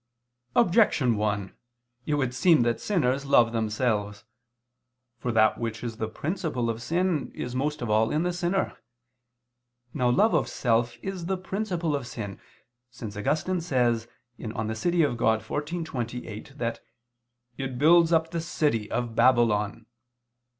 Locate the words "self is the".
10.47-11.37